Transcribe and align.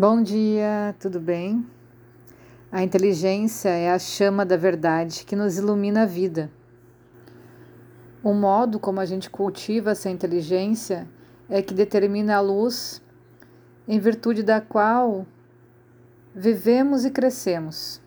Bom 0.00 0.22
dia, 0.22 0.96
tudo 0.98 1.20
bem? 1.20 1.62
A 2.72 2.82
inteligência 2.82 3.68
é 3.68 3.92
a 3.92 3.98
chama 3.98 4.46
da 4.46 4.56
verdade 4.56 5.26
que 5.26 5.36
nos 5.36 5.58
ilumina 5.58 6.04
a 6.04 6.06
vida. 6.06 6.50
O 8.24 8.32
modo 8.32 8.80
como 8.80 8.98
a 8.98 9.04
gente 9.04 9.28
cultiva 9.28 9.90
essa 9.90 10.08
inteligência 10.08 11.06
é 11.50 11.60
que 11.60 11.74
determina 11.74 12.36
a 12.36 12.40
luz 12.40 13.02
em 13.86 13.98
virtude 13.98 14.42
da 14.42 14.58
qual 14.58 15.26
vivemos 16.34 17.04
e 17.04 17.10
crescemos, 17.10 18.00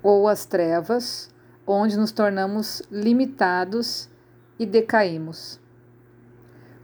ou 0.00 0.28
as 0.28 0.46
trevas, 0.46 1.34
onde 1.66 1.98
nos 1.98 2.12
tornamos 2.12 2.80
limitados 2.92 4.08
e 4.56 4.64
decaímos. 4.64 5.60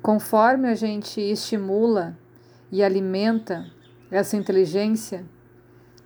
Conforme 0.02 0.68
a 0.68 0.74
gente 0.74 1.20
estimula 1.20 2.18
e 2.72 2.82
alimenta 2.82 3.75
essa 4.10 4.36
inteligência 4.36 5.24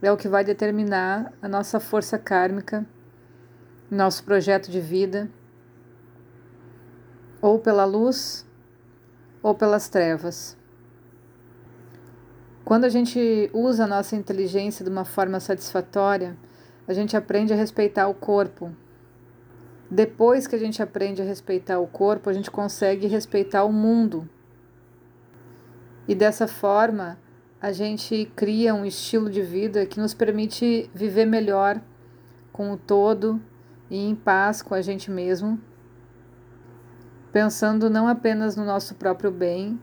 é 0.00 0.10
o 0.10 0.16
que 0.16 0.28
vai 0.28 0.42
determinar 0.42 1.32
a 1.42 1.48
nossa 1.48 1.78
força 1.78 2.18
kármica, 2.18 2.86
nosso 3.90 4.24
projeto 4.24 4.70
de 4.70 4.80
vida, 4.80 5.30
ou 7.42 7.58
pela 7.58 7.84
luz 7.84 8.46
ou 9.42 9.54
pelas 9.54 9.88
trevas. 9.88 10.56
Quando 12.64 12.84
a 12.84 12.88
gente 12.88 13.50
usa 13.52 13.84
a 13.84 13.86
nossa 13.86 14.14
inteligência 14.16 14.84
de 14.84 14.90
uma 14.90 15.04
forma 15.04 15.40
satisfatória, 15.40 16.36
a 16.86 16.92
gente 16.92 17.16
aprende 17.16 17.52
a 17.52 17.56
respeitar 17.56 18.08
o 18.08 18.14
corpo. 18.14 18.74
Depois 19.90 20.46
que 20.46 20.54
a 20.54 20.58
gente 20.58 20.82
aprende 20.82 21.20
a 21.20 21.24
respeitar 21.24 21.80
o 21.80 21.86
corpo, 21.86 22.30
a 22.30 22.32
gente 22.32 22.50
consegue 22.50 23.06
respeitar 23.08 23.64
o 23.64 23.72
mundo. 23.72 24.28
E 26.06 26.14
dessa 26.14 26.46
forma, 26.46 27.18
a 27.60 27.72
gente 27.72 28.30
cria 28.34 28.74
um 28.74 28.86
estilo 28.86 29.28
de 29.28 29.42
vida 29.42 29.84
que 29.84 30.00
nos 30.00 30.14
permite 30.14 30.90
viver 30.94 31.26
melhor 31.26 31.78
com 32.50 32.72
o 32.72 32.76
todo 32.76 33.40
e 33.90 33.98
em 33.98 34.14
paz 34.14 34.62
com 34.62 34.74
a 34.74 34.80
gente 34.80 35.10
mesmo, 35.10 35.60
pensando 37.30 37.90
não 37.90 38.08
apenas 38.08 38.56
no 38.56 38.64
nosso 38.64 38.94
próprio 38.94 39.30
bem, 39.30 39.78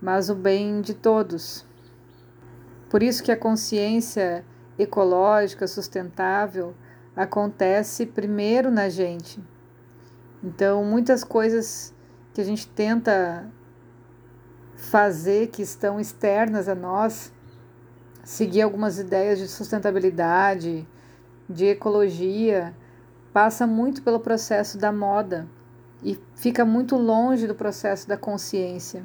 mas 0.00 0.30
o 0.30 0.34
bem 0.34 0.80
de 0.80 0.94
todos. 0.94 1.66
Por 2.88 3.02
isso 3.02 3.22
que 3.22 3.30
a 3.30 3.36
consciência 3.36 4.44
ecológica 4.78 5.66
sustentável 5.66 6.74
acontece 7.14 8.06
primeiro 8.06 8.70
na 8.70 8.88
gente. 8.88 9.42
Então, 10.42 10.82
muitas 10.82 11.22
coisas 11.22 11.94
que 12.32 12.40
a 12.40 12.44
gente 12.44 12.66
tenta 12.66 13.46
fazer 14.80 15.48
que 15.48 15.60
estão 15.60 16.00
externas 16.00 16.66
a 16.66 16.74
nós, 16.74 17.30
seguir 18.24 18.62
algumas 18.62 18.98
ideias 18.98 19.38
de 19.38 19.46
sustentabilidade, 19.46 20.88
de 21.48 21.66
ecologia, 21.66 22.74
passa 23.32 23.66
muito 23.66 24.02
pelo 24.02 24.18
processo 24.18 24.78
da 24.78 24.90
moda 24.90 25.46
e 26.02 26.18
fica 26.34 26.64
muito 26.64 26.96
longe 26.96 27.46
do 27.46 27.54
processo 27.54 28.08
da 28.08 28.16
consciência, 28.16 29.04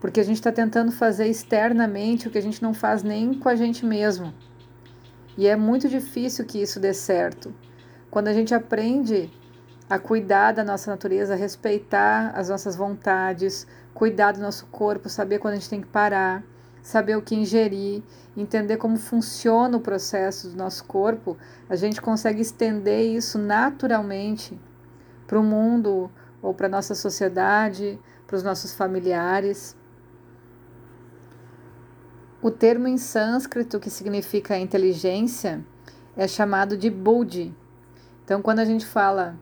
porque 0.00 0.20
a 0.20 0.24
gente 0.24 0.36
está 0.36 0.52
tentando 0.52 0.92
fazer 0.92 1.26
externamente 1.26 2.28
o 2.28 2.30
que 2.30 2.38
a 2.38 2.42
gente 2.42 2.62
não 2.62 2.72
faz 2.72 3.02
nem 3.02 3.34
com 3.34 3.48
a 3.48 3.56
gente 3.56 3.84
mesmo. 3.84 4.32
E 5.36 5.48
é 5.48 5.56
muito 5.56 5.88
difícil 5.88 6.46
que 6.46 6.62
isso 6.62 6.78
dê 6.78 6.94
certo. 6.94 7.52
Quando 8.10 8.28
a 8.28 8.32
gente 8.32 8.54
aprende 8.54 9.28
a 9.88 9.98
cuidar 9.98 10.52
da 10.52 10.62
nossa 10.62 10.88
natureza, 10.88 11.34
a 11.34 11.36
respeitar 11.36 12.30
as 12.36 12.48
nossas 12.48 12.76
vontades, 12.76 13.66
cuidar 13.94 14.32
do 14.32 14.40
nosso 14.40 14.66
corpo, 14.66 15.08
saber 15.08 15.38
quando 15.38 15.54
a 15.54 15.56
gente 15.56 15.70
tem 15.70 15.80
que 15.80 15.86
parar, 15.88 16.42
saber 16.82 17.16
o 17.16 17.22
que 17.22 17.34
ingerir, 17.34 18.02
entender 18.36 18.76
como 18.76 18.96
funciona 18.96 19.76
o 19.76 19.80
processo 19.80 20.48
do 20.48 20.56
nosso 20.56 20.84
corpo, 20.84 21.36
a 21.68 21.76
gente 21.76 22.00
consegue 22.00 22.40
estender 22.40 23.14
isso 23.14 23.38
naturalmente 23.38 24.58
para 25.26 25.38
o 25.38 25.42
mundo 25.42 26.10
ou 26.42 26.54
para 26.54 26.68
nossa 26.68 26.94
sociedade, 26.94 27.98
para 28.26 28.36
os 28.36 28.42
nossos 28.42 28.74
familiares. 28.74 29.76
O 32.42 32.50
termo 32.50 32.88
em 32.88 32.96
sânscrito 32.96 33.78
que 33.78 33.90
significa 33.90 34.58
inteligência 34.58 35.64
é 36.16 36.26
chamado 36.26 36.76
de 36.76 36.88
buddhi. 36.88 37.54
Então, 38.24 38.40
quando 38.40 38.60
a 38.60 38.64
gente 38.64 38.86
fala 38.86 39.36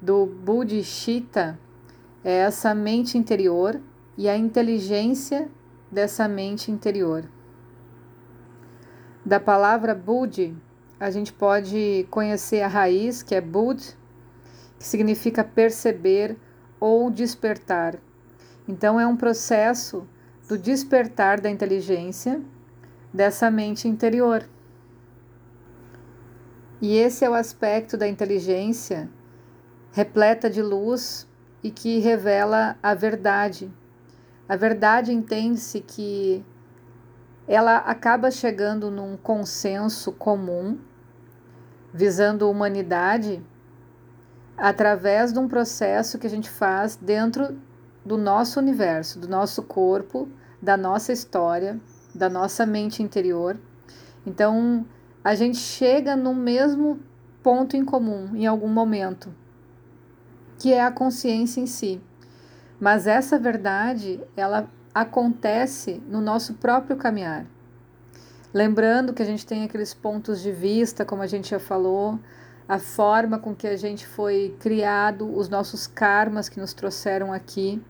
do 0.00 0.26
Buddhishita, 0.26 1.58
é 2.26 2.38
essa 2.38 2.74
mente 2.74 3.16
interior 3.16 3.80
e 4.18 4.28
a 4.28 4.36
inteligência 4.36 5.48
dessa 5.88 6.26
mente 6.26 6.72
interior. 6.72 7.30
Da 9.24 9.38
palavra 9.38 9.94
Budi, 9.94 10.52
a 10.98 11.08
gente 11.08 11.32
pode 11.32 12.04
conhecer 12.10 12.62
a 12.62 12.66
raiz, 12.66 13.22
que 13.22 13.32
é 13.32 13.40
Bud, 13.40 13.96
que 14.76 14.84
significa 14.84 15.44
perceber 15.44 16.36
ou 16.80 17.12
despertar. 17.12 17.96
Então, 18.66 18.98
é 18.98 19.06
um 19.06 19.16
processo 19.16 20.04
do 20.48 20.58
despertar 20.58 21.40
da 21.40 21.48
inteligência 21.48 22.42
dessa 23.14 23.48
mente 23.52 23.86
interior. 23.86 24.48
E 26.82 26.96
esse 26.96 27.24
é 27.24 27.30
o 27.30 27.34
aspecto 27.34 27.96
da 27.96 28.08
inteligência 28.08 29.08
repleta 29.92 30.50
de 30.50 30.60
luz 30.60 31.28
e 31.62 31.70
que 31.70 31.98
revela 31.98 32.76
a 32.82 32.94
verdade 32.94 33.72
a 34.48 34.54
verdade 34.54 35.12
entende-se 35.12 35.80
que 35.80 36.44
ela 37.48 37.78
acaba 37.78 38.30
chegando 38.30 38.92
num 38.92 39.16
consenso 39.16 40.12
comum, 40.12 40.78
visando 41.92 42.44
a 42.44 42.48
humanidade, 42.48 43.42
através 44.56 45.32
de 45.32 45.38
um 45.40 45.48
processo 45.48 46.16
que 46.18 46.28
a 46.28 46.30
gente 46.30 46.48
faz 46.48 46.94
dentro 46.94 47.60
do 48.04 48.16
nosso 48.16 48.60
universo, 48.60 49.18
do 49.18 49.28
nosso 49.28 49.64
corpo, 49.64 50.28
da 50.62 50.76
nossa 50.76 51.12
história, 51.12 51.80
da 52.14 52.28
nossa 52.28 52.64
mente 52.64 53.02
interior. 53.02 53.58
Então, 54.24 54.86
a 55.24 55.34
gente 55.34 55.58
chega 55.58 56.14
no 56.14 56.32
mesmo 56.32 57.00
ponto 57.42 57.76
em 57.76 57.84
comum 57.84 58.30
em 58.36 58.46
algum 58.46 58.68
momento, 58.68 59.34
que 60.58 60.72
é 60.72 60.82
a 60.82 60.90
consciência 60.90 61.60
em 61.60 61.66
si. 61.66 62.00
Mas 62.80 63.06
essa 63.06 63.38
verdade, 63.38 64.20
ela 64.36 64.68
acontece 64.94 66.02
no 66.08 66.20
nosso 66.20 66.54
próprio 66.54 66.96
caminhar. 66.96 67.46
Lembrando 68.52 69.12
que 69.12 69.22
a 69.22 69.26
gente 69.26 69.44
tem 69.44 69.64
aqueles 69.64 69.92
pontos 69.92 70.40
de 70.40 70.50
vista, 70.50 71.04
como 71.04 71.22
a 71.22 71.26
gente 71.26 71.50
já 71.50 71.58
falou, 71.58 72.18
a 72.68 72.78
forma 72.78 73.38
com 73.38 73.54
que 73.54 73.66
a 73.66 73.76
gente 73.76 74.06
foi 74.06 74.56
criado, 74.58 75.30
os 75.36 75.48
nossos 75.48 75.86
karmas 75.86 76.48
que 76.48 76.58
nos 76.58 76.72
trouxeram 76.72 77.32
aqui. 77.32 77.82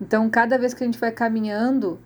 Então, 0.00 0.30
cada 0.30 0.56
vez 0.56 0.72
que 0.72 0.82
a 0.82 0.86
gente 0.86 0.98
vai 0.98 1.10
caminhando 1.10 1.98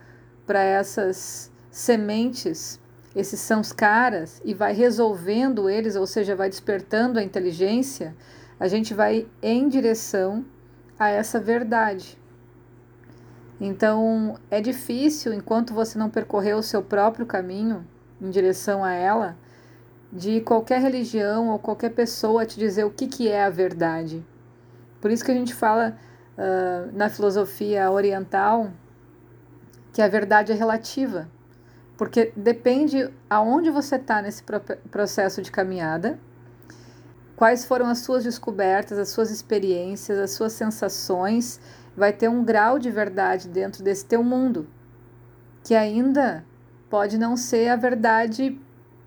para 0.46 0.62
essas 0.62 1.52
sementes, 1.70 2.80
esses 3.14 3.38
são 3.40 3.60
os 3.60 3.72
caras, 3.72 4.40
e 4.44 4.54
vai 4.54 4.72
resolvendo 4.72 5.68
eles, 5.68 5.94
ou 5.94 6.06
seja, 6.06 6.34
vai 6.34 6.48
despertando 6.48 7.18
a 7.18 7.22
inteligência, 7.22 8.16
a 8.60 8.68
gente 8.68 8.92
vai 8.92 9.26
em 9.42 9.66
direção 9.68 10.44
a 10.98 11.08
essa 11.08 11.40
verdade. 11.40 12.18
Então, 13.58 14.38
é 14.50 14.60
difícil, 14.60 15.32
enquanto 15.32 15.72
você 15.72 15.98
não 15.98 16.10
percorrer 16.10 16.54
o 16.54 16.62
seu 16.62 16.82
próprio 16.82 17.24
caminho 17.24 17.86
em 18.20 18.28
direção 18.28 18.84
a 18.84 18.92
ela, 18.92 19.36
de 20.12 20.42
qualquer 20.42 20.80
religião 20.80 21.48
ou 21.48 21.58
qualquer 21.58 21.90
pessoa 21.90 22.44
te 22.44 22.58
dizer 22.58 22.84
o 22.84 22.90
que, 22.90 23.06
que 23.06 23.28
é 23.28 23.44
a 23.44 23.50
verdade. 23.50 24.24
Por 25.00 25.10
isso 25.10 25.24
que 25.24 25.30
a 25.30 25.34
gente 25.34 25.54
fala 25.54 25.96
uh, 26.36 26.94
na 26.94 27.08
filosofia 27.08 27.90
oriental 27.90 28.70
que 29.92 30.02
a 30.02 30.08
verdade 30.08 30.52
é 30.52 30.54
relativa, 30.54 31.28
porque 31.96 32.32
depende 32.36 33.10
aonde 33.28 33.70
você 33.70 33.96
está 33.96 34.20
nesse 34.20 34.42
processo 34.90 35.40
de 35.42 35.50
caminhada 35.50 36.18
quais 37.40 37.64
foram 37.64 37.86
as 37.86 38.00
suas 38.00 38.22
descobertas, 38.22 38.98
as 38.98 39.08
suas 39.08 39.30
experiências, 39.30 40.18
as 40.18 40.32
suas 40.32 40.52
sensações, 40.52 41.58
vai 41.96 42.12
ter 42.12 42.28
um 42.28 42.44
grau 42.44 42.78
de 42.78 42.90
verdade 42.90 43.48
dentro 43.48 43.82
desse 43.82 44.04
teu 44.04 44.22
mundo, 44.22 44.66
que 45.64 45.74
ainda 45.74 46.44
pode 46.90 47.16
não 47.16 47.38
ser 47.38 47.68
a 47.68 47.76
verdade 47.76 48.60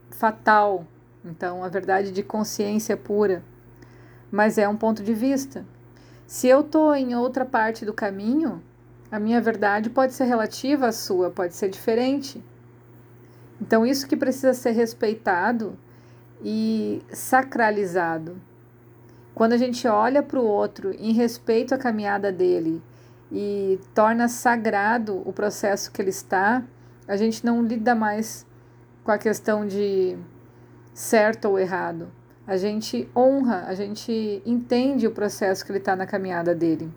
fatal, 0.10 0.88
então 1.24 1.64
a 1.64 1.68
verdade 1.68 2.12
de 2.12 2.24
consciência 2.24 2.98
pura, 2.98 3.44
mas 4.32 4.58
é 4.58 4.68
um 4.68 4.78
ponto 4.78 5.04
de 5.04 5.14
vista. 5.14 5.64
Se 6.26 6.48
eu 6.48 6.62
estou 6.62 6.96
em 6.96 7.14
outra 7.14 7.46
parte 7.46 7.86
do 7.86 7.94
caminho, 7.94 8.64
a 9.12 9.20
minha 9.20 9.40
verdade 9.40 9.92
pode 9.92 10.12
ser 10.12 10.24
relativa 10.24 10.88
à 10.88 10.92
sua, 10.92 11.30
pode 11.30 11.54
ser 11.54 11.70
diferente. 11.70 12.44
Então, 13.62 13.86
isso 13.86 14.08
que 14.08 14.18
precisa 14.18 14.56
ser 14.56 14.72
respeitado 14.72 15.78
e 16.44 17.02
sacralizado. 17.12 18.40
Quando 19.34 19.54
a 19.54 19.58
gente 19.58 19.88
olha 19.88 20.22
para 20.22 20.40
o 20.40 20.46
outro 20.46 20.92
em 20.92 21.14
respeito 21.14 21.74
à 21.74 21.78
caminhada 21.78 22.32
dele 22.32 22.82
e 23.32 23.80
torna 23.96 24.28
sagrado 24.28 25.22
o 25.26 25.34
processo 25.34 25.92
que 25.92 26.02
ele 26.02 26.12
está, 26.12 26.64
a 27.08 27.18
gente 27.18 27.46
não 27.46 27.64
lida 27.64 27.96
mais 27.96 28.46
com 29.04 29.12
a 29.12 29.18
questão 29.18 29.66
de 29.66 30.18
certo 30.94 31.46
ou 31.46 31.58
errado. 31.58 32.12
A 32.46 32.58
gente 32.58 33.10
honra, 33.16 33.64
a 33.68 33.74
gente 33.74 34.42
entende 34.46 35.08
o 35.08 35.12
processo 35.12 35.66
que 35.66 35.72
ele 35.72 35.80
está 35.80 35.96
na 35.96 36.06
caminhada 36.06 36.54
dele. 36.54 36.92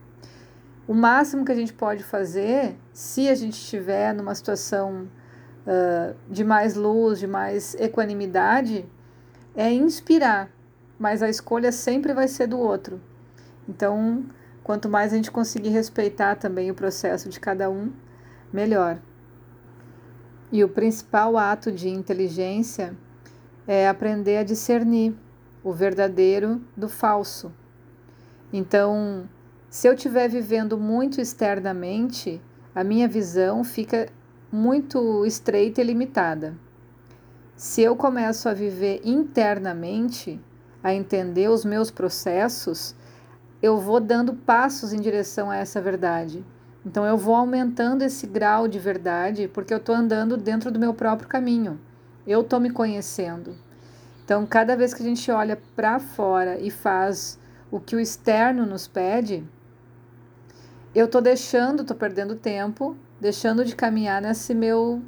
O 0.87 0.95
máximo 0.95 1.45
que 1.45 1.53
a 1.53 1.55
gente 1.55 1.73
pode 1.73 2.05
fazer, 2.05 2.77
se 2.93 3.29
a 3.29 3.35
gente 3.35 3.55
estiver 3.55 4.13
numa 4.13 4.35
situação 4.35 5.09
uh, 5.67 6.15
de 6.29 6.45
mais 6.45 6.75
luz, 6.75 7.19
de 7.19 7.27
mais 7.27 7.75
equanimidade, 7.75 8.85
é 9.57 9.73
inspirar, 9.73 10.51
mas 10.99 11.23
a 11.23 11.31
escolha 11.31 11.73
sempre 11.73 12.13
vai 12.13 12.29
ser 12.29 12.47
do 12.47 12.59
outro. 12.59 13.01
Então, 13.67 14.25
quanto 14.63 14.89
mais 14.89 15.13
a 15.13 15.17
gente 15.17 15.31
conseguir 15.31 15.71
respeitar 15.71 16.37
também 16.37 16.71
o 16.71 16.75
processo 16.75 17.29
de 17.29 17.41
cada 17.41 17.71
um, 17.71 17.91
melhor. 18.53 18.99
E 20.53 20.63
o 20.63 20.69
principal 20.69 21.37
ato 21.37 21.73
de 21.73 21.89
inteligência 21.89 22.97
é 23.67 23.89
aprender 23.89 24.37
a 24.37 24.45
discernir 24.45 25.15
o 25.65 25.73
verdadeiro 25.73 26.61
do 26.77 26.89
falso. 26.89 27.53
Então, 28.53 29.29
se 29.69 29.89
eu 29.89 29.95
estiver 29.95 30.29
vivendo 30.29 30.79
muito 30.79 31.21
externamente, 31.21 32.41
a 32.75 32.85
minha 32.85 33.09
visão 33.09 33.65
fica 33.65 34.09
muito 34.53 35.27
estreita 35.27 35.81
e 35.81 35.85
limitada. 35.85 36.57
Se 37.57 37.81
eu 37.81 37.97
começo 37.97 38.51
a 38.51 38.53
viver 38.53 39.01
internamente, 39.03 40.39
a 40.85 40.93
entender 40.93 41.49
os 41.49 41.65
meus 41.65 41.91
processos, 41.91 42.95
eu 43.63 43.79
vou 43.79 43.99
dando 43.99 44.35
passos 44.35 44.93
em 44.93 45.01
direção 45.01 45.51
a 45.51 45.57
essa 45.57 45.81
verdade. 45.81 46.45
Então 46.85 47.07
eu 47.07 47.17
vou 47.17 47.35
aumentando 47.35 48.03
esse 48.03 48.27
grau 48.27 48.69
de 48.69 48.79
verdade 48.79 49.49
porque 49.49 49.73
eu 49.73 49.79
estou 49.79 49.95
andando 49.95 50.37
dentro 50.37 50.71
do 50.71 50.79
meu 50.79 50.93
próprio 50.93 51.31
caminho. 51.31 51.81
Eu 52.27 52.43
estou 52.43 52.61
me 52.61 52.69
conhecendo. 52.69 53.57
Então 54.23 54.45
cada 54.45 54.77
vez 54.77 54.93
que 54.93 55.03
a 55.03 55.07
gente 55.07 55.31
olha 55.31 55.59
para 55.75 55.99
fora 55.99 56.61
e 56.61 56.71
faz 56.71 57.39
o 57.71 57.81
que 57.81 57.97
o 57.97 58.01
externo 58.01 58.67
nos 58.67 58.87
pede, 58.87 59.43
eu 60.95 61.07
estou 61.07 61.23
deixando, 61.23 61.81
estou 61.81 61.97
perdendo 61.97 62.37
tempo, 62.37 62.95
deixando 63.19 63.65
de 63.65 63.75
caminhar 63.75 64.21
nesse 64.21 64.55
meu 64.55 65.03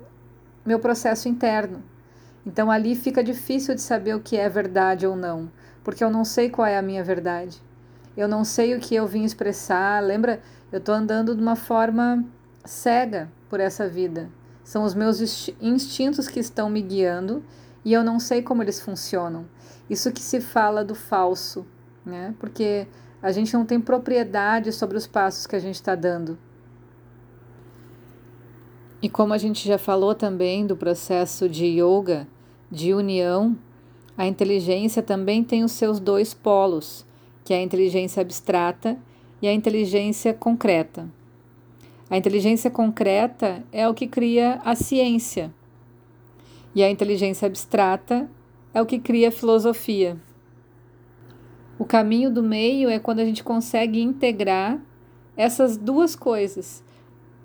meu 0.64 0.78
processo 0.78 1.28
interno. 1.28 1.82
Então 2.48 2.70
ali 2.70 2.96
fica 2.96 3.22
difícil 3.22 3.74
de 3.74 3.82
saber 3.82 4.14
o 4.14 4.20
que 4.20 4.34
é 4.34 4.48
verdade 4.48 5.06
ou 5.06 5.14
não, 5.14 5.52
porque 5.84 6.02
eu 6.02 6.08
não 6.08 6.24
sei 6.24 6.48
qual 6.48 6.66
é 6.66 6.78
a 6.78 6.82
minha 6.82 7.04
verdade. 7.04 7.60
Eu 8.16 8.26
não 8.26 8.42
sei 8.42 8.74
o 8.74 8.80
que 8.80 8.94
eu 8.94 9.06
vim 9.06 9.22
expressar. 9.22 10.02
Lembra? 10.02 10.40
Eu 10.72 10.78
estou 10.78 10.94
andando 10.94 11.36
de 11.36 11.42
uma 11.42 11.54
forma 11.54 12.24
cega 12.64 13.30
por 13.50 13.60
essa 13.60 13.86
vida. 13.86 14.30
São 14.64 14.82
os 14.82 14.94
meus 14.94 15.20
instintos 15.60 16.26
que 16.26 16.40
estão 16.40 16.70
me 16.70 16.80
guiando 16.80 17.44
e 17.84 17.92
eu 17.92 18.02
não 18.02 18.18
sei 18.18 18.40
como 18.40 18.62
eles 18.62 18.80
funcionam. 18.80 19.46
Isso 19.88 20.10
que 20.10 20.22
se 20.22 20.40
fala 20.40 20.82
do 20.82 20.94
falso, 20.94 21.66
né? 22.04 22.34
Porque 22.38 22.88
a 23.20 23.30
gente 23.30 23.52
não 23.52 23.66
tem 23.66 23.78
propriedade 23.78 24.72
sobre 24.72 24.96
os 24.96 25.06
passos 25.06 25.46
que 25.46 25.54
a 25.54 25.60
gente 25.60 25.74
está 25.74 25.94
dando. 25.94 26.38
E 29.02 29.08
como 29.08 29.34
a 29.34 29.38
gente 29.38 29.68
já 29.68 29.76
falou 29.76 30.14
também 30.14 30.66
do 30.66 30.76
processo 30.76 31.46
de 31.46 31.66
yoga, 31.66 32.26
de 32.70 32.92
união, 32.92 33.56
a 34.16 34.26
inteligência 34.26 35.02
também 35.02 35.42
tem 35.42 35.64
os 35.64 35.72
seus 35.72 35.98
dois 35.98 36.34
polos, 36.34 37.06
que 37.44 37.54
é 37.54 37.58
a 37.58 37.62
inteligência 37.62 38.20
abstrata 38.20 38.98
e 39.40 39.48
a 39.48 39.52
inteligência 39.52 40.34
concreta. 40.34 41.08
A 42.10 42.16
inteligência 42.16 42.70
concreta 42.70 43.64
é 43.72 43.88
o 43.88 43.94
que 43.94 44.06
cria 44.06 44.60
a 44.64 44.74
ciência, 44.74 45.52
e 46.74 46.82
a 46.82 46.90
inteligência 46.90 47.46
abstrata 47.46 48.30
é 48.72 48.82
o 48.82 48.86
que 48.86 48.98
cria 48.98 49.28
a 49.28 49.32
filosofia. 49.32 50.16
O 51.78 51.84
caminho 51.84 52.30
do 52.30 52.42
meio 52.42 52.88
é 52.90 52.98
quando 52.98 53.20
a 53.20 53.24
gente 53.24 53.42
consegue 53.42 54.00
integrar 54.00 54.80
essas 55.36 55.76
duas 55.76 56.14
coisas, 56.14 56.84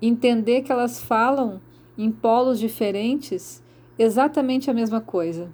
entender 0.02 0.62
que 0.62 0.72
elas 0.72 1.00
falam 1.00 1.60
em 1.96 2.10
polos 2.10 2.58
diferentes 2.58 3.63
exatamente 3.98 4.70
a 4.70 4.74
mesma 4.74 5.00
coisa. 5.00 5.50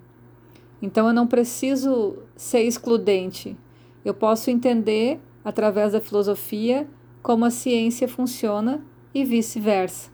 Então 0.83 1.07
eu 1.07 1.13
não 1.13 1.27
preciso 1.27 2.19
ser 2.35 2.63
excludente, 2.63 3.57
eu 4.05 4.15
posso 4.15 4.51
entender 4.51 5.21
através 5.45 5.93
da 5.93 6.01
filosofia 6.01 6.89
como 7.23 7.45
a 7.45 7.51
ciência 7.51 8.09
funciona 8.09 8.83
e 9.15 9.25
vice-versa. 9.25 10.11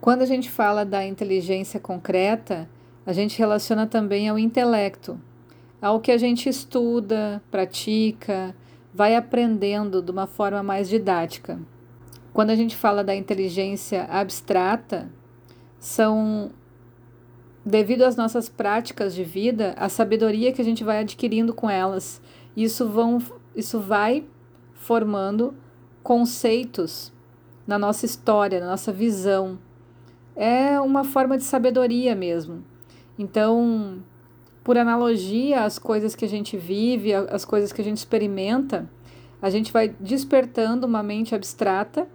Quando 0.00 0.22
a 0.22 0.26
gente 0.26 0.50
fala 0.50 0.84
da 0.84 1.04
inteligência 1.04 1.80
concreta, 1.80 2.68
a 3.04 3.12
gente 3.12 3.38
relaciona 3.38 3.86
também 3.86 4.28
ao 4.28 4.38
intelecto, 4.38 5.20
ao 5.82 6.00
que 6.00 6.12
a 6.12 6.16
gente 6.16 6.48
estuda, 6.48 7.42
pratica, 7.50 8.54
vai 8.94 9.14
aprendendo 9.16 10.00
de 10.00 10.10
uma 10.10 10.26
forma 10.26 10.62
mais 10.62 10.88
didática. 10.88 11.60
Quando 12.32 12.50
a 12.50 12.54
gente 12.54 12.76
fala 12.76 13.02
da 13.02 13.14
inteligência 13.14 14.04
abstrata, 14.04 15.10
são 15.80 16.52
devido 17.64 18.02
às 18.02 18.14
nossas 18.14 18.48
práticas 18.48 19.14
de 19.14 19.24
vida, 19.24 19.74
a 19.76 19.88
sabedoria 19.88 20.52
que 20.52 20.60
a 20.60 20.64
gente 20.64 20.84
vai 20.84 20.98
adquirindo 20.98 21.52
com 21.52 21.68
elas 21.68 22.22
isso, 22.56 22.86
vão, 22.88 23.18
isso 23.56 23.80
vai 23.80 24.24
formando 24.74 25.54
conceitos 26.02 27.12
na 27.66 27.78
nossa 27.78 28.04
história, 28.04 28.60
na 28.60 28.66
nossa 28.66 28.92
visão. 28.92 29.58
É 30.36 30.80
uma 30.80 31.04
forma 31.04 31.36
de 31.36 31.44
sabedoria 31.44 32.14
mesmo. 32.14 32.64
Então, 33.18 34.02
por 34.64 34.76
analogia 34.76 35.64
às 35.64 35.78
coisas 35.78 36.14
que 36.14 36.24
a 36.24 36.28
gente 36.28 36.56
vive, 36.56 37.14
às 37.14 37.44
coisas 37.44 37.72
que 37.72 37.80
a 37.80 37.84
gente 37.84 37.98
experimenta, 37.98 38.90
a 39.40 39.50
gente 39.50 39.72
vai 39.72 39.94
despertando 40.00 40.86
uma 40.86 41.02
mente 41.02 41.34
abstrata 41.34 42.08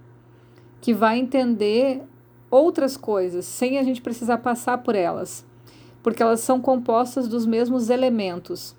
que 0.81 0.93
vai 0.93 1.17
entender 1.17 2.03
outras 2.55 2.95
coisas 2.97 3.45
sem 3.45 3.77
a 3.77 3.83
gente 3.83 4.01
precisar 4.01 4.37
passar 4.39 4.79
por 4.79 4.95
elas, 4.95 5.45
porque 6.01 6.23
elas 6.23 6.39
são 6.39 6.61
compostas 6.61 7.27
dos 7.27 7.45
mesmos 7.45 7.89
elementos. 7.89 8.75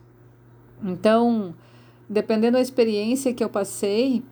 Então, 0.82 1.54
dependendo 2.08 2.56
da 2.56 2.60
experiência 2.60 3.34
que 3.34 3.42
eu 3.42 3.48
passei, 3.48 4.22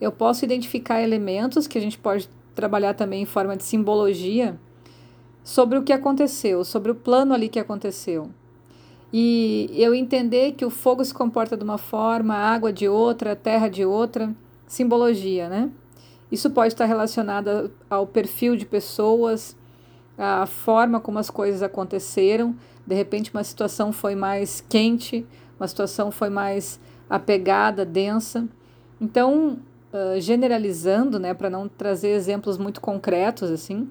eu 0.00 0.10
posso 0.10 0.44
identificar 0.44 1.00
elementos 1.00 1.66
que 1.66 1.78
a 1.78 1.80
gente 1.80 1.98
pode 1.98 2.28
trabalhar 2.54 2.94
também 2.94 3.22
em 3.22 3.26
forma 3.26 3.56
de 3.56 3.64
simbologia 3.64 4.58
sobre 5.42 5.78
o 5.78 5.82
que 5.82 5.92
aconteceu, 5.92 6.64
sobre 6.64 6.90
o 6.90 6.94
plano 6.94 7.34
ali 7.34 7.48
que 7.48 7.58
aconteceu. 7.58 8.30
E 9.12 9.70
eu 9.74 9.94
entender 9.94 10.52
que 10.52 10.64
o 10.64 10.70
fogo 10.70 11.04
se 11.04 11.12
comporta 11.12 11.56
de 11.56 11.64
uma 11.64 11.78
forma, 11.78 12.34
a 12.34 12.54
água 12.54 12.72
de 12.72 12.88
outra, 12.88 13.32
a 13.32 13.36
terra 13.36 13.68
de 13.68 13.84
outra, 13.84 14.34
simbologia, 14.66 15.48
né? 15.48 15.70
Isso 16.30 16.50
pode 16.50 16.74
estar 16.74 16.84
relacionado 16.84 17.70
ao 17.88 18.06
perfil 18.06 18.56
de 18.56 18.64
pessoas, 18.64 19.56
à 20.16 20.46
forma 20.46 21.00
como 21.00 21.18
as 21.18 21.30
coisas 21.30 21.62
aconteceram. 21.62 22.54
De 22.86 22.94
repente, 22.94 23.32
uma 23.32 23.42
situação 23.42 23.92
foi 23.92 24.14
mais 24.14 24.60
quente, 24.68 25.26
uma 25.58 25.66
situação 25.66 26.10
foi 26.10 26.30
mais 26.30 26.78
apegada, 27.08 27.84
densa. 27.84 28.48
Então, 29.00 29.58
uh, 29.92 30.20
generalizando, 30.20 31.18
né, 31.18 31.34
para 31.34 31.50
não 31.50 31.68
trazer 31.68 32.10
exemplos 32.10 32.58
muito 32.58 32.80
concretos 32.80 33.50
assim, 33.50 33.88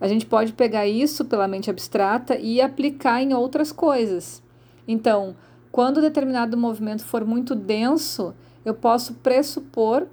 a 0.00 0.08
gente 0.08 0.26
pode 0.26 0.52
pegar 0.52 0.86
isso 0.86 1.24
pela 1.24 1.48
mente 1.48 1.70
abstrata 1.70 2.36
e 2.36 2.60
aplicar 2.60 3.22
em 3.22 3.34
outras 3.34 3.72
coisas. 3.72 4.42
Então, 4.86 5.34
quando 5.72 6.00
determinado 6.00 6.56
movimento 6.56 7.04
for 7.04 7.24
muito 7.24 7.54
denso, 7.54 8.34
eu 8.64 8.74
posso 8.74 9.14
pressupor 9.14 10.06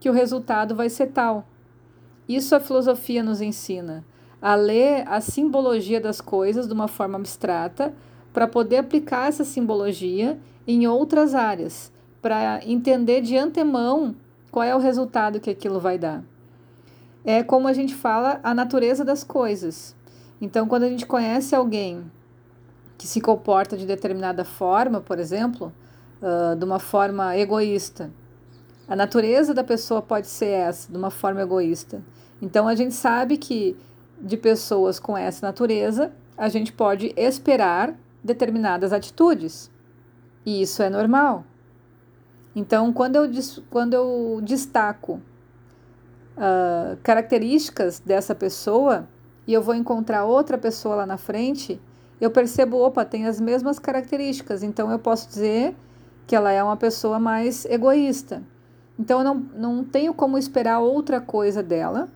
que 0.00 0.08
o 0.08 0.12
resultado 0.12 0.74
vai 0.74 0.88
ser 0.88 1.08
tal. 1.08 1.46
Isso 2.26 2.56
a 2.56 2.60
filosofia 2.60 3.22
nos 3.22 3.40
ensina, 3.40 4.04
a 4.40 4.54
ler 4.54 5.06
a 5.06 5.20
simbologia 5.20 6.00
das 6.00 6.20
coisas 6.20 6.66
de 6.66 6.72
uma 6.72 6.88
forma 6.88 7.18
abstrata 7.18 7.92
para 8.32 8.48
poder 8.48 8.78
aplicar 8.78 9.28
essa 9.28 9.44
simbologia 9.44 10.38
em 10.66 10.86
outras 10.86 11.34
áreas, 11.34 11.92
para 12.22 12.60
entender 12.64 13.20
de 13.20 13.36
antemão 13.36 14.14
qual 14.50 14.64
é 14.64 14.74
o 14.74 14.78
resultado 14.78 15.40
que 15.40 15.50
aquilo 15.50 15.78
vai 15.78 15.98
dar. 15.98 16.22
É 17.24 17.42
como 17.42 17.68
a 17.68 17.72
gente 17.72 17.94
fala 17.94 18.40
a 18.42 18.54
natureza 18.54 19.04
das 19.04 19.22
coisas. 19.22 19.94
Então, 20.40 20.66
quando 20.66 20.84
a 20.84 20.88
gente 20.88 21.06
conhece 21.06 21.54
alguém 21.54 22.10
que 22.96 23.06
se 23.06 23.20
comporta 23.20 23.76
de 23.76 23.86
determinada 23.86 24.44
forma, 24.44 25.00
por 25.00 25.18
exemplo, 25.18 25.72
uh, 26.22 26.56
de 26.56 26.64
uma 26.64 26.78
forma 26.78 27.36
egoísta, 27.36 28.10
a 28.90 28.96
natureza 28.96 29.54
da 29.54 29.62
pessoa 29.62 30.02
pode 30.02 30.26
ser 30.26 30.48
essa, 30.48 30.90
de 30.90 30.98
uma 30.98 31.12
forma 31.12 31.40
egoísta. 31.40 32.02
Então, 32.42 32.66
a 32.66 32.74
gente 32.74 32.92
sabe 32.92 33.36
que 33.36 33.76
de 34.20 34.36
pessoas 34.36 34.98
com 34.98 35.16
essa 35.16 35.46
natureza, 35.46 36.12
a 36.36 36.48
gente 36.48 36.72
pode 36.72 37.14
esperar 37.16 37.94
determinadas 38.22 38.92
atitudes. 38.92 39.70
E 40.44 40.60
isso 40.60 40.82
é 40.82 40.90
normal. 40.90 41.44
Então, 42.54 42.92
quando 42.92 43.14
eu, 43.14 43.30
quando 43.70 43.94
eu 43.94 44.40
destaco 44.42 45.20
uh, 46.36 46.96
características 47.00 48.00
dessa 48.00 48.34
pessoa 48.34 49.08
e 49.46 49.54
eu 49.54 49.62
vou 49.62 49.76
encontrar 49.76 50.24
outra 50.24 50.58
pessoa 50.58 50.96
lá 50.96 51.06
na 51.06 51.16
frente, 51.16 51.80
eu 52.20 52.32
percebo, 52.32 52.78
opa, 52.78 53.04
tem 53.04 53.26
as 53.26 53.40
mesmas 53.40 53.78
características, 53.78 54.64
então 54.64 54.90
eu 54.90 54.98
posso 54.98 55.28
dizer 55.28 55.76
que 56.26 56.34
ela 56.34 56.50
é 56.50 56.60
uma 56.60 56.76
pessoa 56.76 57.20
mais 57.20 57.64
egoísta. 57.66 58.42
Então 59.00 59.20
eu 59.20 59.24
não, 59.24 59.34
não 59.34 59.82
tenho 59.82 60.12
como 60.12 60.36
esperar 60.36 60.78
outra 60.78 61.22
coisa 61.22 61.62
dela, 61.62 62.10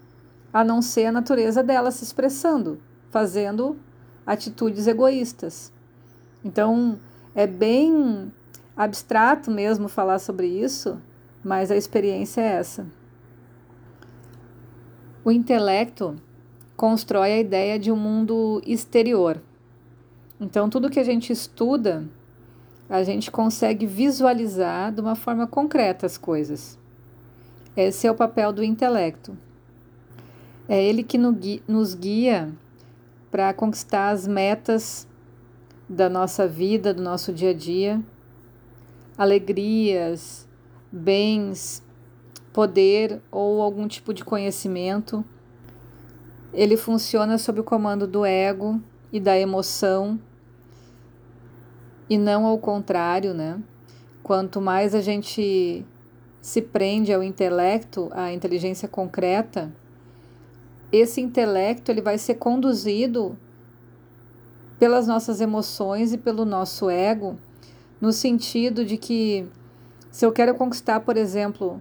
a 0.53 0.63
não 0.63 0.83
ser 0.83 1.07
a 1.07 1.13
natureza 1.13 1.63
dela 1.63 1.91
se 1.91 2.05
expressando, 2.05 2.79
fazendo 3.09 3.79
atitudes 4.27 4.87
egoístas. 4.87 5.73
Então 6.45 7.01
é 7.35 7.47
bem 7.47 8.31
abstrato 8.77 9.51
mesmo 9.51 9.89
falar 9.89 10.19
sobre 10.19 10.47
isso, 10.47 11.01
mas 11.43 11.71
a 11.71 11.77
experiência 11.77 12.43
é 12.43 12.59
essa. 12.59 12.87
O 15.25 15.33
intelecto 15.33 16.17
constrói 16.77 17.33
a 17.33 17.41
ideia 17.41 17.79
de 17.79 17.91
um 17.91 17.97
mundo 17.97 18.61
exterior. 18.67 19.41
Então, 20.39 20.69
tudo 20.69 20.91
que 20.91 21.01
a 21.01 21.05
gente 21.05 21.33
estuda, 21.33 22.05
a 22.89 23.03
gente 23.03 23.31
consegue 23.31 23.87
visualizar 23.87 24.93
de 24.93 25.01
uma 25.01 25.15
forma 25.15 25.47
concreta 25.47 26.07
as 26.07 26.19
coisas. 26.19 26.79
Esse 27.77 28.07
é 28.07 28.11
o 28.11 28.15
papel 28.15 28.53
do 28.53 28.63
intelecto. 28.63 29.37
É 30.69 30.83
ele 30.83 31.03
que 31.03 31.19
nos 31.19 31.95
guia 31.95 32.53
para 33.31 33.53
conquistar 33.53 34.11
as 34.11 34.27
metas 34.27 35.09
da 35.89 36.09
nossa 36.09 36.47
vida, 36.47 36.95
do 36.95 37.03
nosso 37.03 37.33
dia 37.33 37.51
a 37.51 37.55
dia, 37.55 38.01
alegrias, 39.19 40.49
bens, 40.91 41.83
poder 42.53 43.21
ou 43.31 43.61
algum 43.61 43.89
tipo 43.89 44.15
de 44.15 44.25
conhecimento. 44.25 45.25
Ele 46.53 46.77
funciona 46.77 47.37
sob 47.37 47.61
o 47.61 47.65
comando 47.65 48.07
do 48.07 48.25
ego 48.25 48.81
e 49.13 49.19
da 49.19 49.37
emoção 49.37 50.19
e 52.09 52.19
não 52.19 52.47
ao 52.47 52.59
contrário, 52.59 53.35
né? 53.35 53.61
Quanto 54.23 54.61
mais 54.61 54.95
a 54.95 55.01
gente 55.01 55.85
se 56.41 56.61
prende 56.61 57.13
ao 57.13 57.23
intelecto, 57.23 58.09
à 58.13 58.33
inteligência 58.33 58.87
concreta, 58.89 59.73
esse 60.93 61.21
intelecto 61.21 61.91
ele 61.91 62.03
vai 62.03 62.19
ser 62.19 62.35
conduzido 62.35 63.37
pelas 64.79 65.07
nossas 65.07 65.41
emoções 65.41 66.13
e 66.13 66.19
pelo 66.19 66.45
nosso 66.45 66.91
ego, 66.91 67.39
no 68.01 68.13
sentido 68.13 68.85
de 68.85 68.97
que 68.97 69.49
se 70.11 70.25
eu 70.25 70.33
quero 70.33 70.55
conquistar, 70.55 71.01
por 71.01 71.17
exemplo, 71.17 71.81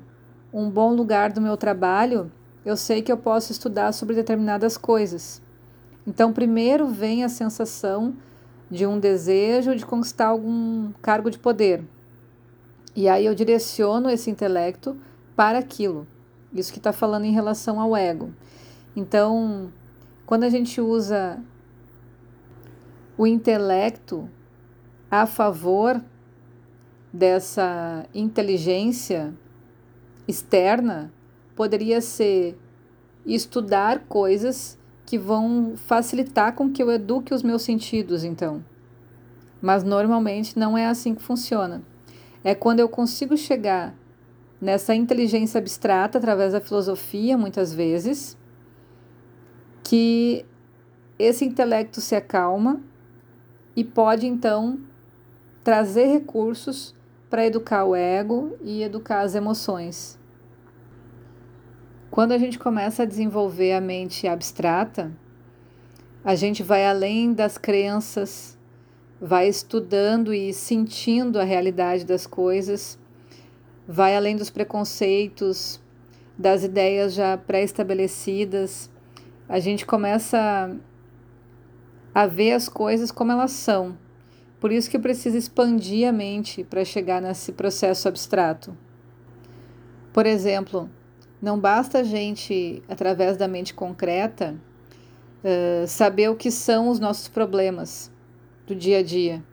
um 0.53 0.69
bom 0.69 0.93
lugar 0.93 1.31
do 1.31 1.41
meu 1.41 1.57
trabalho, 1.57 2.31
eu 2.65 2.77
sei 2.77 3.01
que 3.01 3.11
eu 3.11 3.17
posso 3.17 3.51
estudar 3.51 3.91
sobre 3.91 4.15
determinadas 4.15 4.77
coisas. 4.77 5.41
Então, 6.07 6.33
primeiro 6.33 6.87
vem 6.87 7.23
a 7.23 7.29
sensação 7.29 8.15
de 8.73 8.87
um 8.87 8.99
desejo 8.99 9.75
de 9.75 9.85
conquistar 9.85 10.25
algum 10.25 10.91
cargo 10.99 11.29
de 11.29 11.37
poder. 11.37 11.85
E 12.95 13.07
aí 13.07 13.27
eu 13.27 13.35
direciono 13.35 14.09
esse 14.09 14.31
intelecto 14.31 14.97
para 15.35 15.59
aquilo. 15.59 16.07
Isso 16.51 16.71
que 16.71 16.79
está 16.79 16.91
falando 16.91 17.25
em 17.25 17.31
relação 17.31 17.79
ao 17.79 17.95
ego. 17.95 18.33
Então, 18.95 19.71
quando 20.25 20.43
a 20.43 20.49
gente 20.49 20.81
usa 20.81 21.39
o 23.15 23.27
intelecto 23.27 24.27
a 25.09 25.27
favor 25.27 26.03
dessa 27.13 28.07
inteligência 28.11 29.35
externa, 30.27 31.13
poderia 31.55 32.01
ser 32.01 32.57
estudar 33.23 34.05
coisas 34.07 34.79
que 35.05 35.17
vão 35.17 35.73
facilitar 35.75 36.53
com 36.53 36.71
que 36.71 36.81
eu 36.81 36.91
eduque 36.91 37.33
os 37.33 37.43
meus 37.43 37.61
sentidos, 37.61 38.23
então. 38.23 38.63
Mas 39.61 39.83
normalmente 39.83 40.57
não 40.57 40.77
é 40.77 40.85
assim 40.85 41.15
que 41.15 41.21
funciona. 41.21 41.81
É 42.43 42.53
quando 42.53 42.79
eu 42.79 42.89
consigo 42.89 43.37
chegar 43.37 43.95
nessa 44.59 44.95
inteligência 44.95 45.57
abstrata 45.57 46.17
através 46.17 46.53
da 46.53 46.61
filosofia, 46.61 47.37
muitas 47.37 47.73
vezes, 47.73 48.37
que 49.83 50.45
esse 51.19 51.45
intelecto 51.45 51.99
se 52.01 52.15
acalma 52.15 52.81
e 53.75 53.83
pode 53.83 54.25
então 54.25 54.79
trazer 55.63 56.05
recursos 56.05 56.95
para 57.29 57.45
educar 57.45 57.85
o 57.85 57.95
ego 57.95 58.57
e 58.61 58.83
educar 58.83 59.21
as 59.21 59.35
emoções. 59.35 60.19
Quando 62.13 62.31
a 62.31 62.37
gente 62.37 62.59
começa 62.59 63.01
a 63.01 63.05
desenvolver 63.07 63.73
a 63.73 63.81
mente 63.81 64.27
abstrata, 64.27 65.11
a 66.23 66.35
gente 66.35 66.61
vai 66.61 66.85
além 66.85 67.33
das 67.33 67.57
crenças, 67.57 68.55
vai 69.19 69.47
estudando 69.47 70.31
e 70.31 70.53
sentindo 70.53 71.39
a 71.39 71.43
realidade 71.43 72.05
das 72.05 72.27
coisas, 72.27 72.99
vai 73.87 74.15
além 74.15 74.35
dos 74.35 74.51
preconceitos, 74.51 75.81
das 76.37 76.63
ideias 76.63 77.15
já 77.15 77.35
pré-estabelecidas. 77.35 78.91
A 79.49 79.59
gente 79.59 79.83
começa 79.83 80.71
a 82.13 82.27
ver 82.27 82.51
as 82.51 82.69
coisas 82.69 83.11
como 83.11 83.31
elas 83.31 83.53
são. 83.53 83.97
Por 84.59 84.71
isso 84.71 84.87
que 84.87 84.99
precisa 84.99 85.35
expandir 85.35 86.07
a 86.07 86.11
mente 86.11 86.63
para 86.63 86.85
chegar 86.85 87.19
nesse 87.19 87.53
processo 87.53 88.07
abstrato. 88.07 88.77
Por 90.13 90.27
exemplo, 90.27 90.91
não 91.43 91.59
basta 91.59 91.99
a 91.99 92.03
gente, 92.03 92.81
através 92.87 93.35
da 93.35 93.49
mente 93.49 93.73
concreta, 93.73 94.55
uh, 95.43 95.85
saber 95.85 96.29
o 96.29 96.37
que 96.37 96.49
são 96.49 96.87
os 96.87 97.01
nossos 97.01 97.27
problemas 97.27 98.09
do 98.65 98.73
dia 98.73 98.99
a 98.99 99.03
dia. 99.03 99.43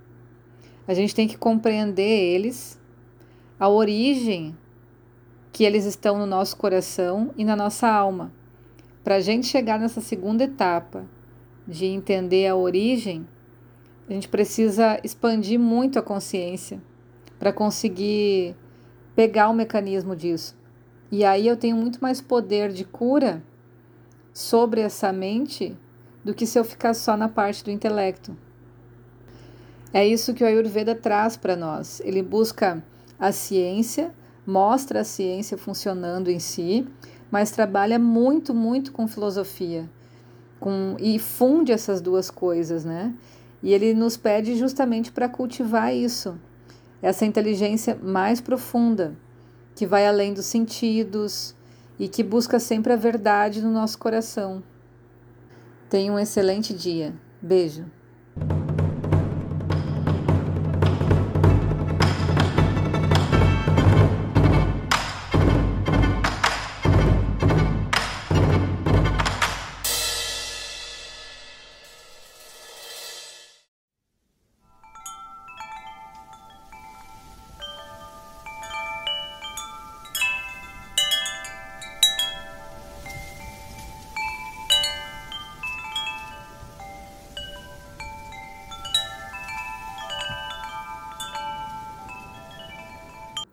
A 0.87 0.95
gente 0.95 1.13
tem 1.13 1.27
que 1.27 1.37
compreender 1.37 2.33
eles, 2.33 2.81
a 3.59 3.69
origem 3.69 4.57
que 5.53 5.65
eles 5.65 5.85
estão 5.85 6.17
no 6.17 6.27
nosso 6.27 6.57
coração 6.57 7.35
e 7.37 7.45
na 7.45 7.57
nossa 7.57 7.89
alma. 7.89 8.33
Para 9.03 9.17
a 9.17 9.21
gente 9.21 9.49
chegar 9.49 9.77
nessa 9.81 10.01
segunda 10.01 10.45
etapa 10.45 11.05
de 11.67 11.87
entender 11.87 12.47
a 12.47 12.55
origem, 12.55 13.27
a 14.09 14.13
gente 14.13 14.29
precisa 14.29 15.01
expandir 15.03 15.59
muito 15.59 15.99
a 15.99 16.03
consciência 16.03 16.81
para 17.37 17.53
conseguir 17.53 18.55
pegar 19.17 19.49
o 19.49 19.55
mecanismo 19.55 20.15
disso. 20.15 20.60
E 21.13 21.25
aí 21.25 21.49
eu 21.49 21.57
tenho 21.57 21.77
muito 21.77 21.99
mais 22.01 22.21
poder 22.21 22.71
de 22.71 22.85
cura 22.85 23.43
sobre 24.33 24.81
essa 24.81 25.13
mente 25.13 25.77
do 26.25 26.33
que 26.33 26.47
se 26.47 26.57
eu 26.57 26.65
ficar 26.65 26.95
só 26.95 27.17
na 27.17 27.29
parte 27.29 27.65
do 27.65 27.71
intelecto. 27.71 28.37
É 29.93 30.07
isso 30.07 30.33
que 30.33 30.45
o 30.45 30.47
Ayurveda 30.47 30.95
traz 30.95 31.37
para 31.37 31.57
nós. 31.57 32.01
Ele 32.05 32.23
busca 32.23 32.83
a 33.19 33.33
ciência, 33.33 34.15
mostra 34.47 35.01
a 35.01 35.05
ciência 35.05 35.59
funcionando 35.59 36.31
em 36.31 36.39
si, 36.39 36.87
mas 37.29 37.51
trabalha 37.51 37.99
muito, 37.99 38.55
muito 38.55 38.93
com 38.93 39.09
filosofia, 39.09 39.91
com 40.61 40.95
e 41.01 41.19
funde 41.19 41.73
essas 41.73 42.01
duas 42.01 42.31
coisas, 42.31 42.85
né? 42.85 43.13
E 43.61 43.75
ele 43.75 43.95
nos 43.95 44.17
pede 44.17 44.57
justamente 44.57 45.11
para 45.11 45.29
cultivar 45.29 45.93
isso, 45.93 46.39
essa 47.03 47.27
inteligência 47.27 47.99
mais 48.01 48.41
profunda 48.41 49.17
que 49.81 49.87
vai 49.87 50.07
além 50.07 50.35
dos 50.35 50.45
sentidos 50.45 51.55
e 51.99 52.07
que 52.07 52.23
busca 52.23 52.61
sempre 52.61 52.93
a 52.93 52.97
verdade 52.97 53.63
no 53.63 53.71
nosso 53.71 53.99
coração. 53.99 54.63
Tenha 55.89 56.13
um 56.13 56.19
excelente 56.19 56.75
dia. 56.75 57.15
Beijo. 57.41 57.87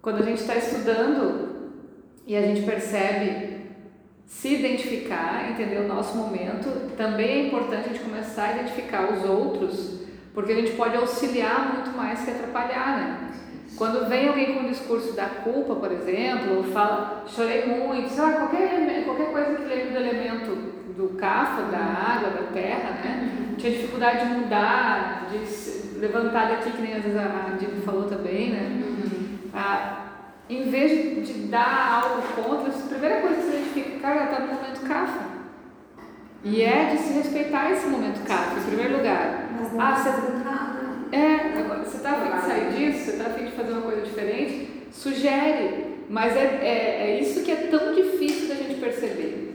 Quando 0.08 0.22
a 0.22 0.26
gente 0.26 0.40
está 0.40 0.56
estudando 0.56 1.50
e 2.26 2.38
a 2.38 2.42
gente 2.42 2.62
percebe 2.62 3.58
se 4.26 4.56
identificar, 4.56 5.52
entender 5.52 5.82
o 5.82 5.88
nosso 5.90 6.16
momento, 6.16 6.96
também 6.96 7.28
é 7.28 7.48
importante 7.48 7.90
a 7.90 7.94
gente 7.94 8.06
começar 8.06 8.46
a 8.46 8.52
identificar 8.54 9.12
os 9.12 9.30
outros, 9.30 10.04
porque 10.34 10.54
a 10.54 10.56
gente 10.56 10.72
pode 10.78 10.96
auxiliar 10.96 11.74
muito 11.74 11.90
mais 11.90 12.24
que 12.24 12.32
atrapalhar, 12.32 12.98
né? 12.98 13.32
Quando 13.76 14.08
vem 14.08 14.30
alguém 14.30 14.54
com 14.54 14.62
o 14.62 14.70
discurso 14.70 15.12
da 15.12 15.26
culpa, 15.26 15.76
por 15.76 15.92
exemplo, 15.92 16.56
ou 16.56 16.64
fala, 16.64 17.26
chorei 17.28 17.66
muito, 17.66 18.08
sei 18.08 18.24
lá, 18.24 18.32
qualquer, 18.32 19.04
qualquer 19.04 19.30
coisa 19.30 19.56
que 19.56 19.64
lembre 19.64 19.90
do 19.90 19.98
elemento 19.98 20.56
do 20.96 21.18
cafa, 21.18 21.64
da 21.64 21.80
água, 21.80 22.30
da 22.30 22.44
terra, 22.54 22.92
né? 22.92 23.56
Tinha 23.58 23.74
dificuldade 23.74 24.26
de 24.26 24.36
mudar, 24.36 25.28
de 25.30 26.00
levantar 26.00 26.48
daqui, 26.48 26.72
que 26.72 26.82
nem 26.82 26.94
às 26.94 27.04
vezes 27.04 27.18
a 27.18 27.58
Dina 27.60 27.82
falou 27.84 28.06
também, 28.06 28.52
né? 28.52 28.97
Ah, 29.58 30.06
em 30.48 30.70
vez 30.70 31.28
de 31.28 31.34
dar 31.48 32.04
algo 32.04 32.22
contra, 32.36 32.70
a 32.70 32.88
primeira 32.88 33.22
coisa 33.22 33.36
que 33.38 33.42
você 33.42 33.58
identifica, 33.58 34.00
cara, 34.00 34.16
ela 34.16 34.32
está 34.32 34.40
no 34.40 34.54
momento 34.54 34.88
cafa. 34.88 35.28
E 36.44 36.62
é 36.62 36.86
de 36.92 36.98
se 37.00 37.14
respeitar 37.14 37.72
esse 37.72 37.88
momento 37.88 38.24
cafa, 38.26 38.60
em 38.60 38.64
primeiro 38.64 38.98
lugar. 38.98 39.50
Mas 39.60 39.74
não 39.74 39.82
ah, 39.82 39.96
você 39.96 40.10
nada. 40.44 40.78
É, 41.12 41.84
você 41.84 41.98
está 41.98 42.12
afim 42.12 42.36
de 42.36 42.46
sair 42.46 42.72
disso, 42.74 43.06
você 43.06 43.12
está 43.12 43.26
afim 43.32 43.46
de 43.46 43.52
fazer 43.52 43.72
uma 43.72 43.82
coisa 43.82 44.02
diferente, 44.02 44.88
sugere. 44.92 45.98
Mas 46.10 46.36
é, 46.36 46.60
é, 46.62 47.12
é 47.12 47.20
isso 47.20 47.44
que 47.44 47.52
é 47.52 47.56
tão 47.56 47.94
difícil 47.94 48.48
da 48.50 48.56
gente 48.56 48.80
perceber. 48.80 49.47